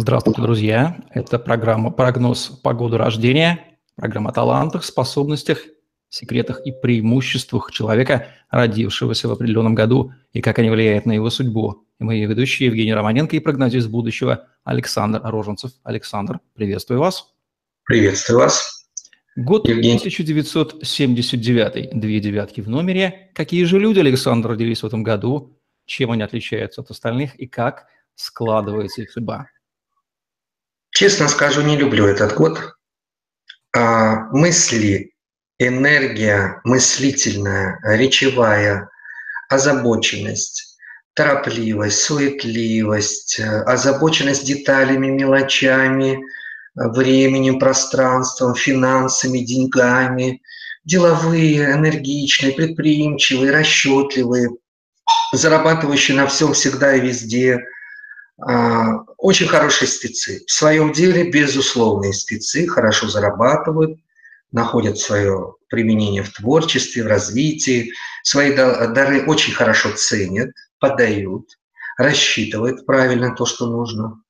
Здравствуйте, 0.00 0.42
друзья. 0.42 0.96
Это 1.10 1.40
программа 1.40 1.90
«Прогноз 1.90 2.60
по 2.62 2.72
году 2.72 2.98
рождения», 2.98 3.78
программа 3.96 4.30
о 4.30 4.32
талантах, 4.32 4.84
способностях, 4.84 5.64
секретах 6.08 6.64
и 6.64 6.70
преимуществах 6.70 7.72
человека, 7.72 8.28
родившегося 8.48 9.26
в 9.26 9.32
определенном 9.32 9.74
году, 9.74 10.12
и 10.32 10.40
как 10.40 10.60
они 10.60 10.70
влияют 10.70 11.04
на 11.04 11.10
его 11.10 11.30
судьбу. 11.30 11.84
И 11.98 12.04
мои 12.04 12.24
ведущие 12.26 12.68
Евгений 12.68 12.94
Романенко 12.94 13.34
и 13.34 13.40
прогнозист 13.40 13.88
будущего 13.88 14.46
Александр 14.62 15.20
Роженцев. 15.24 15.72
Александр, 15.82 16.38
приветствую 16.54 17.00
вас. 17.00 17.34
Приветствую 17.82 18.38
вас. 18.38 18.88
Год 19.34 19.68
Евгений. 19.68 19.96
1979, 19.96 21.98
две 21.98 22.20
девятки 22.20 22.60
в 22.60 22.68
номере. 22.68 23.32
Какие 23.34 23.64
же 23.64 23.80
люди, 23.80 23.98
Александр, 23.98 24.50
родились 24.50 24.84
в 24.84 24.86
этом 24.86 25.02
году? 25.02 25.58
Чем 25.86 26.12
они 26.12 26.22
отличаются 26.22 26.82
от 26.82 26.90
остальных 26.92 27.34
и 27.34 27.48
как 27.48 27.86
складывается 28.14 29.02
их 29.02 29.10
судьба? 29.10 29.48
Честно 30.98 31.28
скажу, 31.28 31.62
не 31.62 31.76
люблю 31.76 32.06
этот 32.08 32.34
год. 32.34 32.74
А, 33.72 34.24
мысли, 34.32 35.12
энергия 35.56 36.60
мыслительная, 36.64 37.78
речевая, 37.84 38.88
озабоченность, 39.48 40.76
торопливость, 41.14 42.00
суетливость, 42.00 43.38
озабоченность 43.38 44.44
деталями, 44.44 45.06
мелочами, 45.06 46.18
временем, 46.74 47.60
пространством, 47.60 48.56
финансами, 48.56 49.38
деньгами, 49.38 50.42
деловые, 50.84 51.74
энергичные, 51.74 52.54
предприимчивые, 52.54 53.52
расчетливые, 53.52 54.48
зарабатывающие 55.32 56.16
на 56.16 56.26
всем 56.26 56.54
всегда 56.54 56.96
и 56.96 57.00
везде– 57.00 57.60
а, 58.40 59.04
очень 59.28 59.46
хорошие 59.46 59.88
спецы. 59.88 60.42
В 60.46 60.50
своем 60.50 60.90
деле 60.90 61.30
безусловные 61.30 62.14
спецы, 62.14 62.66
хорошо 62.66 63.08
зарабатывают, 63.08 64.00
находят 64.52 64.98
свое 64.98 65.56
применение 65.68 66.22
в 66.22 66.32
творчестве, 66.32 67.04
в 67.04 67.08
развитии, 67.08 67.92
свои 68.22 68.54
дары 68.54 69.26
очень 69.26 69.52
хорошо 69.52 69.90
ценят, 69.92 70.48
подают, 70.78 71.44
рассчитывают 71.98 72.86
правильно 72.86 73.34
то, 73.34 73.44
что 73.44 73.66
нужно. 73.66 74.22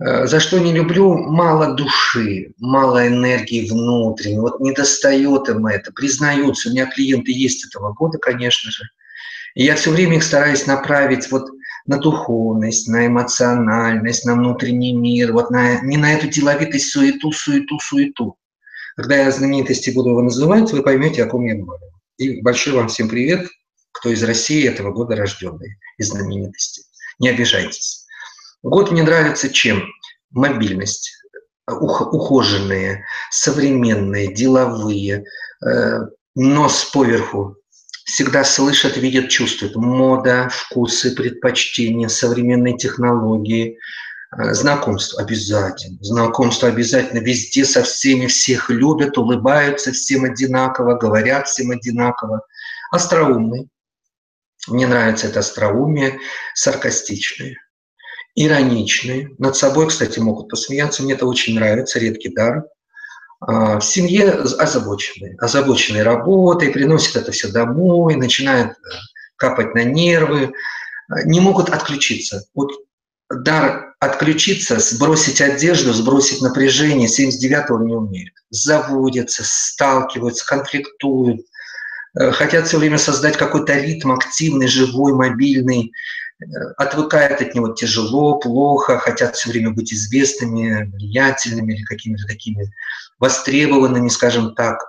Э, 0.00 0.28
за 0.28 0.38
что 0.38 0.60
не 0.60 0.72
люблю, 0.72 1.12
мало 1.18 1.74
души, 1.74 2.52
мало 2.60 3.08
энергии 3.08 3.68
внутренней. 3.68 4.38
Вот 4.38 4.60
не 4.60 4.72
достает 4.72 5.48
им 5.48 5.66
это, 5.66 5.90
признаются. 5.90 6.68
У 6.68 6.72
меня 6.72 6.86
клиенты 6.86 7.32
есть 7.32 7.66
этого 7.66 7.92
года, 7.94 8.18
конечно 8.18 8.70
же. 8.70 8.84
И 9.56 9.64
я 9.64 9.74
все 9.74 9.90
время 9.90 10.18
их 10.18 10.22
стараюсь 10.22 10.68
направить 10.68 11.28
вот 11.32 11.50
на 11.86 11.98
духовность, 11.98 12.88
на 12.88 13.06
эмоциональность, 13.06 14.24
на 14.24 14.34
внутренний 14.34 14.92
мир, 14.92 15.32
вот 15.32 15.50
на, 15.50 15.80
не 15.80 15.96
на 15.96 16.12
эту 16.12 16.28
деловитость, 16.28 16.90
суету, 16.90 17.32
суету, 17.32 17.78
суету. 17.80 18.36
Когда 18.96 19.16
я 19.16 19.30
знаменитости 19.30 19.90
буду 19.90 20.10
его 20.10 20.22
называть, 20.22 20.72
вы 20.72 20.82
поймете, 20.82 21.24
о 21.24 21.26
ком 21.26 21.46
я 21.46 21.54
говорю. 21.54 21.86
И 22.18 22.42
большой 22.42 22.74
вам 22.74 22.88
всем 22.88 23.08
привет, 23.08 23.48
кто 23.92 24.10
из 24.10 24.22
России 24.22 24.66
этого 24.68 24.92
года 24.92 25.16
рожденный, 25.16 25.76
из 25.98 26.08
знаменитости. 26.08 26.82
Не 27.18 27.30
обижайтесь. 27.30 28.06
Год 28.62 28.90
мне 28.90 29.02
нравится 29.02 29.48
чем? 29.48 29.84
Мобильность, 30.30 31.12
ухоженные, 31.66 33.04
современные, 33.30 34.32
деловые, 34.34 35.24
э, 35.64 35.98
нос 36.34 36.90
поверху, 36.92 37.56
всегда 38.10 38.44
слышат, 38.44 38.96
видят, 38.96 39.28
чувствуют. 39.28 39.76
Мода, 39.76 40.48
вкусы, 40.50 41.14
предпочтения, 41.14 42.08
современные 42.08 42.76
технологии, 42.76 43.78
э, 44.36 44.52
знакомство 44.52 45.22
обязательно. 45.22 45.98
Знакомство 46.00 46.68
обязательно 46.68 47.20
везде 47.20 47.64
со 47.64 47.82
всеми, 47.82 48.26
всех 48.26 48.68
любят, 48.68 49.16
улыбаются 49.16 49.92
всем 49.92 50.24
одинаково, 50.24 50.98
говорят 50.98 51.46
всем 51.46 51.70
одинаково. 51.70 52.42
Остроумный. 52.90 53.68
Мне 54.66 54.86
нравится 54.86 55.28
это 55.28 55.40
остроумие, 55.40 56.18
саркастичные, 56.54 57.56
ироничные. 58.34 59.30
Над 59.38 59.56
собой, 59.56 59.88
кстати, 59.88 60.18
могут 60.18 60.50
посмеяться. 60.50 61.02
Мне 61.02 61.14
это 61.14 61.26
очень 61.26 61.54
нравится, 61.54 61.98
редкий 61.98 62.34
дар– 62.34 62.64
в 63.40 63.80
семье 63.80 64.30
озабоченные, 64.32 65.36
озабоченные 65.38 66.02
работой, 66.02 66.70
приносят 66.70 67.16
это 67.16 67.32
все 67.32 67.48
домой, 67.48 68.14
начинают 68.14 68.72
э, 68.72 68.74
капать 69.36 69.74
на 69.74 69.82
нервы, 69.82 70.52
а, 71.08 71.22
не 71.22 71.40
могут 71.40 71.70
отключиться. 71.70 72.44
Вот 72.54 72.72
дар 73.30 73.94
отключиться, 73.98 74.78
сбросить 74.78 75.40
одежду, 75.40 75.92
сбросить 75.92 76.42
напряжение, 76.42 77.08
79-го 77.08 77.82
не 77.82 77.94
умеют. 77.94 78.34
Заводятся, 78.50 79.42
сталкиваются, 79.44 80.46
конфликтуют, 80.46 81.40
э, 82.18 82.32
хотят 82.32 82.66
все 82.66 82.78
время 82.78 82.98
создать 82.98 83.38
какой-то 83.38 83.74
ритм 83.74 84.12
активный, 84.12 84.66
живой, 84.66 85.14
мобильный, 85.14 85.92
э, 86.40 86.44
отвыкают 86.76 87.40
от 87.40 87.54
него 87.54 87.72
тяжело, 87.72 88.38
плохо, 88.38 88.98
хотят 88.98 89.36
все 89.36 89.48
время 89.48 89.70
быть 89.70 89.94
известными, 89.94 90.90
влиятельными 90.92 91.72
или 91.72 91.84
какими-то 91.84 92.26
такими 92.26 92.70
востребованными, 93.20 94.08
скажем 94.08 94.54
так. 94.54 94.82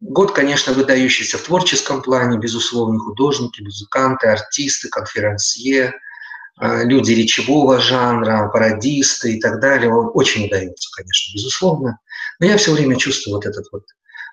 Год, 0.00 0.32
конечно, 0.32 0.74
выдающийся 0.74 1.38
в 1.38 1.42
творческом 1.42 2.02
плане, 2.02 2.36
безусловно, 2.38 2.98
художники, 2.98 3.62
музыканты, 3.62 4.26
артисты, 4.26 4.88
конферансье, 4.90 5.94
э, 6.60 6.84
люди 6.84 7.12
речевого 7.12 7.80
жанра, 7.80 8.50
пародисты 8.52 9.36
и 9.36 9.40
так 9.40 9.60
далее. 9.60 9.90
Он 9.90 10.10
очень 10.12 10.46
удается, 10.46 10.90
конечно, 10.94 11.34
безусловно. 11.34 11.98
Но 12.38 12.46
я 12.46 12.58
все 12.58 12.72
время 12.72 12.96
чувствую 12.96 13.36
вот 13.36 13.46
этот 13.46 13.66
вот, 13.72 13.84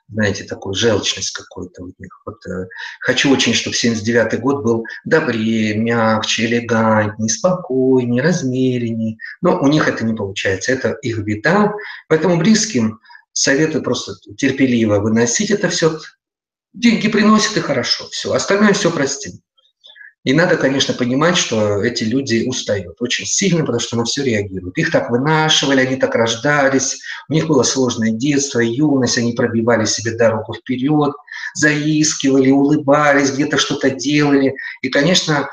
знаете, 0.09 0.43
такую 0.43 0.73
желчность 0.73 1.31
какую-то 1.31 1.83
у 1.83 1.87
них. 1.97 2.21
Вот, 2.25 2.45
э, 2.47 2.65
хочу 2.99 3.31
очень, 3.31 3.53
чтобы 3.53 3.75
79-й 3.75 4.39
год 4.39 4.63
был 4.63 4.83
добрее, 5.05 5.77
мягче, 5.77 6.47
элегантнее, 6.47 7.29
спокойнее, 7.29 8.23
размереннее. 8.23 9.17
Но 9.41 9.61
у 9.61 9.67
них 9.67 9.87
это 9.87 10.03
не 10.03 10.15
получается, 10.15 10.73
это 10.73 10.97
их 11.01 11.19
беда. 11.19 11.71
Поэтому 12.09 12.37
близким– 12.37 12.99
советую 13.33 13.83
просто 13.83 14.13
терпеливо 14.37 14.99
выносить 14.99 15.51
это 15.51 15.69
все. 15.69 15.99
Деньги 16.73 17.09
приносят 17.09 17.57
и 17.57 17.61
хорошо, 17.61 18.07
все. 18.09 18.33
Остальное 18.33 18.73
все 18.73 18.91
простим. 18.91 19.41
И 20.23 20.33
надо, 20.33 20.55
конечно, 20.55 20.93
понимать, 20.93 21.35
что 21.35 21.83
эти 21.83 22.03
люди 22.03 22.45
устают 22.47 23.01
очень 23.01 23.25
сильно, 23.25 23.61
потому 23.61 23.79
что 23.79 23.97
на 23.97 24.05
все 24.05 24.23
реагируют. 24.23 24.77
Их 24.77 24.91
так 24.91 25.09
вынашивали, 25.09 25.81
они 25.81 25.95
так 25.95 26.13
рождались, 26.13 27.01
у 27.27 27.33
них 27.33 27.47
было 27.47 27.63
сложное 27.63 28.11
детство, 28.11 28.59
юность, 28.59 29.17
они 29.17 29.33
пробивали 29.33 29.85
себе 29.85 30.11
дорогу 30.11 30.53
вперед, 30.53 31.13
заискивали, 31.55 32.51
улыбались, 32.51 33.31
где-то 33.31 33.57
что-то 33.57 33.89
делали. 33.89 34.53
И, 34.83 34.89
конечно, 34.89 35.49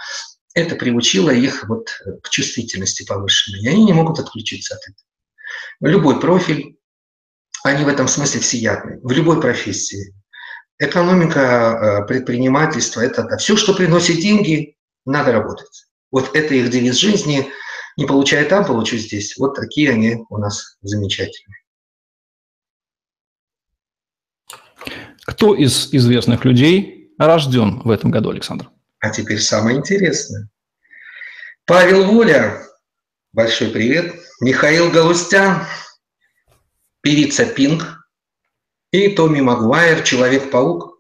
это 0.52 0.76
приучило 0.76 1.30
их 1.30 1.66
вот 1.66 1.90
к 2.22 2.28
чувствительности 2.28 3.06
повышенной. 3.06 3.62
И 3.62 3.68
они 3.68 3.84
не 3.84 3.94
могут 3.94 4.18
отключиться 4.18 4.74
от 4.74 4.82
этого. 4.82 5.92
Любой 5.92 6.20
профиль, 6.20 6.77
они 7.64 7.84
в 7.84 7.88
этом 7.88 8.08
смысле 8.08 8.40
всеядны, 8.40 9.00
в 9.02 9.10
любой 9.10 9.40
профессии. 9.40 10.14
Экономика, 10.78 11.40
э, 12.02 12.06
предпринимательство– 12.06 13.00
это 13.02 13.24
да. 13.24 13.36
все, 13.36 13.56
что 13.56 13.74
приносит 13.74 14.20
деньги, 14.20 14.76
надо 15.04 15.32
работать. 15.32 15.86
Вот 16.10 16.34
это 16.34 16.54
их 16.54 16.70
девиз 16.70 16.96
жизни. 16.96 17.48
Не 17.96 18.06
получая 18.06 18.48
там, 18.48 18.64
получу 18.64 18.96
здесь. 18.96 19.36
Вот 19.38 19.54
такие 19.54 19.90
они 19.90 20.24
у 20.30 20.38
нас 20.38 20.78
замечательные. 20.82 21.56
Кто 25.24 25.54
из 25.54 25.92
известных 25.92 26.44
людей 26.44 27.12
рожден 27.18 27.80
в 27.80 27.90
этом 27.90 28.10
году, 28.10 28.30
Александр? 28.30 28.70
А 29.00 29.10
теперь 29.10 29.40
самое 29.40 29.76
интересное. 29.76 30.48
Павел 31.66 32.06
Воля, 32.06 32.62
большой 33.32 33.68
привет. 33.68 34.14
Михаил 34.40 34.90
Галустян, 34.90 35.66
певица 37.08 37.46
Пинк 37.46 38.06
и 38.92 39.08
Томми 39.08 39.40
Магуайр, 39.40 40.02
Человек-паук. 40.02 40.98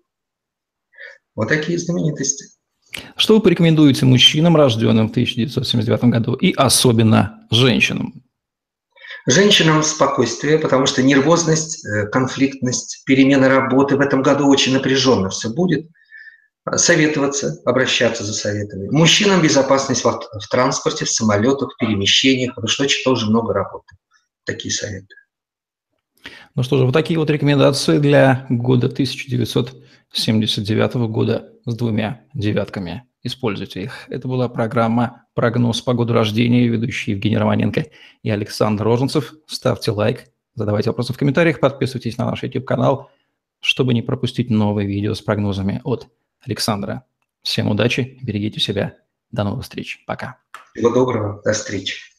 Вот 1.34 1.48
такие 1.48 1.78
знаменитости. 1.78 2.46
Что 3.14 3.34
вы 3.34 3.42
порекомендуете 3.42 4.06
мужчинам, 4.06 4.56
рожденным 4.56 5.08
в 5.08 5.10
1979 5.10 6.04
году, 6.04 6.32
и 6.32 6.54
особенно 6.54 7.46
женщинам? 7.50 8.22
Женщинам 9.26 9.82
спокойствие, 9.82 10.58
потому 10.58 10.86
что 10.86 11.02
нервозность, 11.02 11.84
э, 11.84 12.06
конфликтность, 12.06 13.02
перемена 13.04 13.50
работы 13.50 13.96
в 13.96 14.00
этом 14.00 14.22
году 14.22 14.48
очень 14.48 14.72
напряженно 14.72 15.28
все 15.28 15.50
будет. 15.50 15.90
Советоваться, 16.74 17.60
обращаться 17.66 18.24
за 18.24 18.32
советами. 18.32 18.88
Мужчинам 18.88 19.42
безопасность 19.42 20.04
в, 20.04 20.10
в 20.10 20.48
транспорте, 20.48 21.04
в 21.04 21.10
самолетах, 21.10 21.74
в 21.74 21.76
перемещениях, 21.76 22.54
потому 22.54 22.68
что 22.68 22.84
очень 22.84 23.04
тоже 23.04 23.26
много 23.26 23.52
работы. 23.52 23.94
Такие 24.46 24.72
советы. 24.72 25.14
Ну 26.58 26.64
что 26.64 26.76
же, 26.76 26.84
вот 26.86 26.92
такие 26.92 27.20
вот 27.20 27.30
рекомендации 27.30 27.98
для 27.98 28.44
года 28.48 28.88
1979 28.88 30.94
года 31.08 31.52
с 31.64 31.76
двумя 31.76 32.22
девятками. 32.34 33.04
используйте 33.22 33.84
их. 33.84 34.06
Это 34.08 34.26
была 34.26 34.48
программа 34.48 35.22
«Прогноз 35.34 35.80
погоды 35.82 36.14
рождения», 36.14 36.66
ведущие 36.66 37.14
Евгений 37.14 37.38
Романенко 37.38 37.86
и 38.24 38.30
Александр 38.30 38.82
Роженцев. 38.82 39.34
Ставьте 39.46 39.92
лайк, 39.92 40.24
задавайте 40.56 40.90
вопросы 40.90 41.12
в 41.12 41.16
комментариях, 41.16 41.60
подписывайтесь 41.60 42.18
на 42.18 42.28
наш 42.28 42.42
YouTube-канал, 42.42 43.08
чтобы 43.60 43.94
не 43.94 44.02
пропустить 44.02 44.50
новые 44.50 44.88
видео 44.88 45.14
с 45.14 45.22
прогнозами 45.22 45.80
от 45.84 46.08
Александра. 46.44 47.04
Всем 47.42 47.68
удачи, 47.68 48.18
берегите 48.20 48.58
себя. 48.58 48.96
До 49.30 49.44
новых 49.44 49.62
встреч. 49.62 50.02
Пока. 50.08 50.38
Всего 50.74 50.92
доброго. 50.92 51.40
До 51.44 51.52
встречи. 51.52 52.17